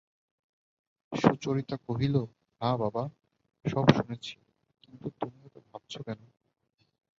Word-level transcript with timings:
সুচরিতা 1.13 1.75
কহিল, 1.87 2.15
হাঁ 2.61 2.75
বাবা, 2.77 3.03
সব 3.65 3.85
শুনেছি, 3.97 4.33
কিন্তু 4.83 5.07
তুমি 5.19 5.39
অত 5.45 5.55
ভাবছ 5.71 5.93
কেন? 6.01 6.19